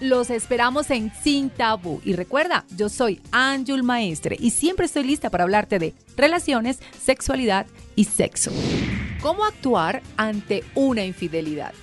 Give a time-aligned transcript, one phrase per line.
[0.00, 2.00] Los esperamos en Sin Tabú.
[2.04, 7.66] Y recuerda, yo soy Anjul Maestre y siempre estoy lista para hablarte de relaciones, sexualidad
[7.96, 8.52] y sexo.
[9.20, 11.74] ¿Cómo actuar ante una infidelidad?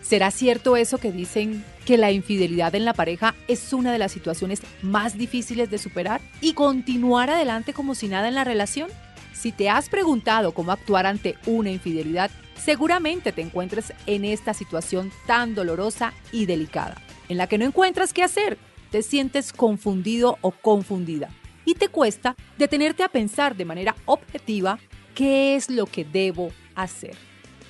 [0.00, 4.12] ¿Será cierto eso que dicen que la infidelidad en la pareja es una de las
[4.12, 8.88] situaciones más difíciles de superar y continuar adelante como si nada en la relación?
[9.32, 12.30] Si te has preguntado cómo actuar ante una infidelidad,
[12.62, 16.96] seguramente te encuentres en esta situación tan dolorosa y delicada
[17.30, 18.58] en la que no encuentras qué hacer,
[18.90, 21.30] te sientes confundido o confundida
[21.64, 24.80] y te cuesta detenerte a pensar de manera objetiva
[25.14, 27.16] qué es lo que debo hacer.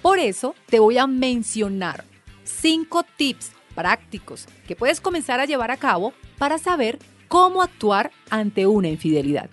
[0.00, 2.04] Por eso te voy a mencionar
[2.42, 8.66] cinco tips prácticos que puedes comenzar a llevar a cabo para saber cómo actuar ante
[8.66, 9.50] una infidelidad.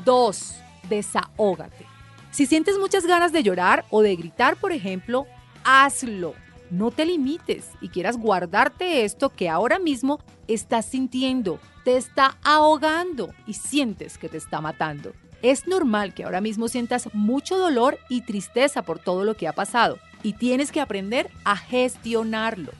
[0.04, 0.54] 2.
[0.88, 1.86] Desahógate.
[2.30, 5.26] Si sientes muchas ganas de llorar o de gritar, por ejemplo,
[5.64, 6.34] hazlo.
[6.70, 13.34] No te limites y quieras guardarte esto que ahora mismo estás sintiendo, te está ahogando
[13.46, 15.12] y sientes que te está matando.
[15.42, 19.52] Es normal que ahora mismo sientas mucho dolor y tristeza por todo lo que ha
[19.52, 22.72] pasado y tienes que aprender a gestionarlo.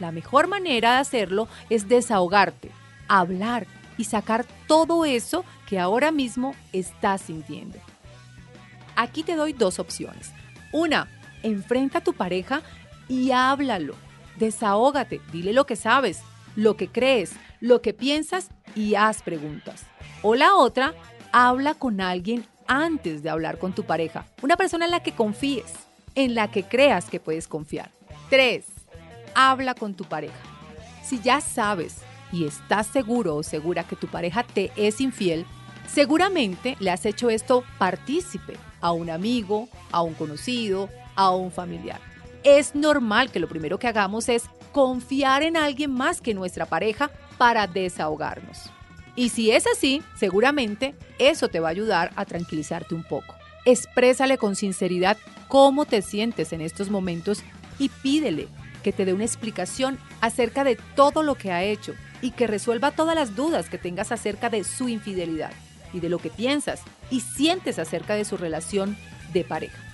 [0.00, 2.70] La mejor manera de hacerlo es desahogarte,
[3.06, 3.66] hablar
[3.96, 7.78] y sacar todo eso que ahora mismo estás sintiendo.
[8.96, 10.32] Aquí te doy dos opciones.
[10.72, 11.08] Una,
[11.42, 12.62] enfrenta a tu pareja
[13.08, 13.94] y háblalo.
[14.36, 16.20] Desahógate, dile lo que sabes,
[16.56, 19.84] lo que crees, lo que piensas y haz preguntas.
[20.22, 20.94] O la otra,
[21.32, 24.26] habla con alguien antes de hablar con tu pareja.
[24.42, 25.72] Una persona en la que confíes,
[26.14, 27.90] en la que creas que puedes confiar.
[28.30, 28.64] 3.
[29.34, 30.38] Habla con tu pareja.
[31.02, 31.98] Si ya sabes
[32.32, 35.46] y estás seguro o segura que tu pareja te es infiel,
[35.92, 40.88] seguramente le has hecho esto partícipe a un amigo, a un conocido,
[41.20, 42.00] a un familiar.
[42.44, 47.10] Es normal que lo primero que hagamos es confiar en alguien más que nuestra pareja
[47.36, 48.70] para desahogarnos.
[49.16, 53.34] Y si es así, seguramente eso te va a ayudar a tranquilizarte un poco.
[53.66, 55.18] Exprésale con sinceridad
[55.48, 57.42] cómo te sientes en estos momentos
[57.78, 58.48] y pídele
[58.82, 61.92] que te dé una explicación acerca de todo lo que ha hecho
[62.22, 65.52] y que resuelva todas las dudas que tengas acerca de su infidelidad
[65.92, 66.80] y de lo que piensas
[67.10, 68.96] y sientes acerca de su relación
[69.34, 69.89] de pareja.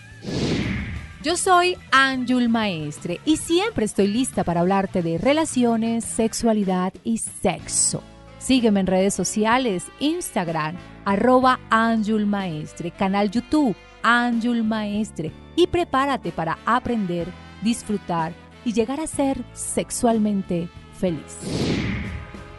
[1.27, 8.01] Yo soy Anjul Maestre y siempre estoy lista para hablarte de relaciones, sexualidad y sexo.
[8.39, 13.75] Sígueme en redes sociales, Instagram, arroba Anjul Maestre, canal YouTube,
[14.05, 17.27] Anjul Maestre y prepárate para aprender,
[17.61, 18.33] disfrutar
[18.65, 21.39] y llegar a ser sexualmente feliz.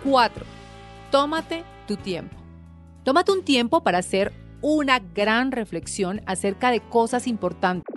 [0.03, 0.45] 4.
[1.09, 2.35] Tómate tu tiempo.
[3.05, 7.96] Tómate un tiempo para hacer una gran reflexión acerca de cosas importantes.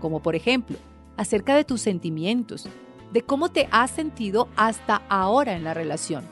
[0.00, 0.76] como por ejemplo,
[1.16, 2.68] acerca de tus sentimientos,
[3.12, 6.24] de cómo te has sentido hasta ahora en la relación,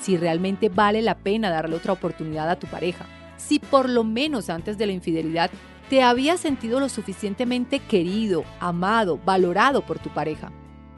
[0.00, 3.06] si realmente vale la pena darle otra oportunidad a tu pareja,
[3.36, 5.50] si por lo menos antes de la infidelidad
[5.90, 10.50] te habías sentido lo suficientemente querido, amado, valorado por tu pareja,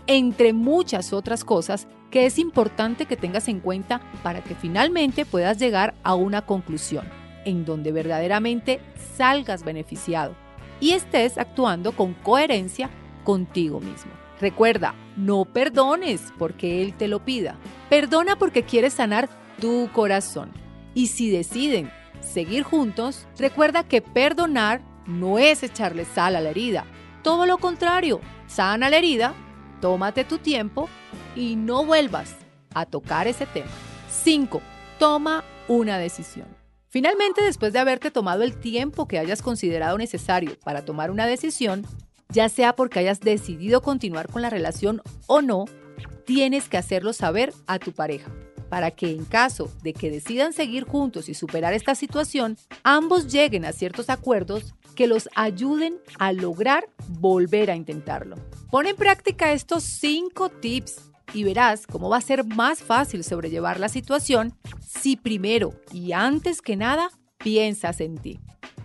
[0.06, 5.58] entre muchas otras cosas que es importante que tengas en cuenta para que finalmente puedas
[5.58, 7.06] llegar a una conclusión
[7.44, 8.80] en donde verdaderamente
[9.16, 10.34] salgas beneficiado
[10.80, 12.90] y estés actuando con coherencia
[13.24, 14.12] contigo mismo.
[14.40, 17.56] Recuerda, no perdones porque Él te lo pida.
[17.88, 19.28] Perdona porque quieres sanar
[19.60, 20.52] tu corazón.
[20.94, 21.90] Y si deciden
[22.20, 26.84] seguir juntos, recuerda que perdonar no es echarle sal a la herida.
[27.22, 29.34] Todo lo contrario, sana la herida,
[29.80, 30.88] tómate tu tiempo
[31.34, 32.36] y no vuelvas
[32.74, 33.70] a tocar ese tema.
[34.10, 34.60] 5.
[34.98, 36.57] Toma una decisión.
[36.90, 41.86] Finalmente, después de haberte tomado el tiempo que hayas considerado necesario para tomar una decisión,
[42.30, 45.66] ya sea porque hayas decidido continuar con la relación o no,
[46.24, 48.30] tienes que hacerlo saber a tu pareja,
[48.70, 53.66] para que en caso de que decidan seguir juntos y superar esta situación, ambos lleguen
[53.66, 58.36] a ciertos acuerdos que los ayuden a lograr volver a intentarlo.
[58.70, 63.80] Pon en práctica estos 5 tips y verás cómo va a ser más fácil sobrellevar
[63.80, 64.54] la situación
[64.86, 68.40] si primero y antes que nada piensas en ti.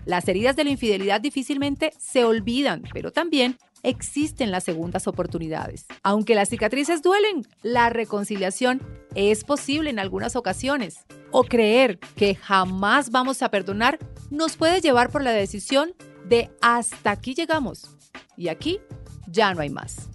[0.06, 5.86] Las heridas de la infidelidad difícilmente se olvidan, pero también existen las segundas oportunidades.
[6.04, 8.82] Aunque las cicatrices duelen, la reconciliación
[9.16, 11.06] es posible en algunas ocasiones.
[11.32, 14.00] O creer que jamás vamos a perdonar
[14.30, 15.94] nos puede llevar por la decisión
[16.26, 17.96] de hasta aquí llegamos
[18.38, 18.80] y aquí
[19.28, 20.10] ya no hay más.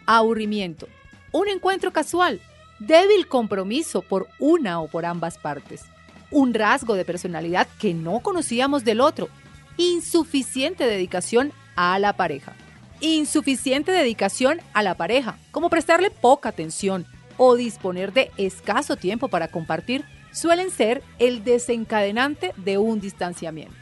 [0.05, 0.87] aburrimiento,
[1.31, 2.39] un encuentro casual,
[2.79, 5.85] débil compromiso por una o por ambas partes,
[6.29, 9.29] un rasgo de personalidad que no conocíamos del otro,
[9.77, 12.55] insuficiente dedicación a la pareja
[13.01, 17.05] insuficiente dedicación a la pareja, como prestarle poca atención
[17.37, 23.75] o disponer de escaso tiempo para compartir, suelen ser el desencadenante de un distanciamiento.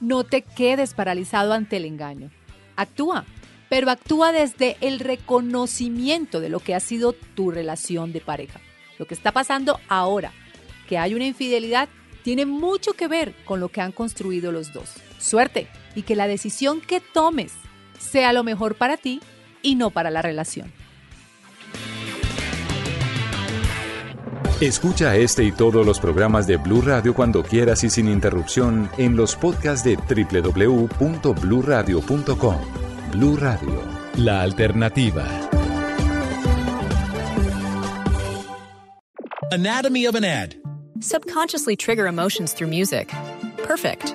[0.00, 2.30] No te quedes paralizado ante el engaño.
[2.76, 3.24] Actúa,
[3.68, 8.60] pero actúa desde el reconocimiento de lo que ha sido tu relación de pareja.
[8.98, 10.32] Lo que está pasando ahora,
[10.88, 11.88] que hay una infidelidad,
[12.22, 14.94] tiene mucho que ver con lo que han construido los dos.
[15.18, 17.52] Suerte y que la decisión que tomes
[17.98, 19.20] sea lo mejor para ti
[19.62, 20.72] y no para la relación.
[24.60, 29.16] Escucha este y todos los programas de Blue Radio cuando quieras y sin interrupción en
[29.16, 32.56] los podcasts de www.bluradio.com.
[33.12, 33.82] Blue Radio,
[34.16, 35.26] la alternativa.
[39.50, 40.54] Anatomy of an ad.
[41.00, 43.12] Subconsciously trigger emotions through music.
[43.58, 44.14] Perfect.